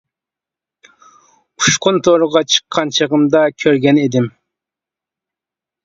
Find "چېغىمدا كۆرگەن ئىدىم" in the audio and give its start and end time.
2.99-4.31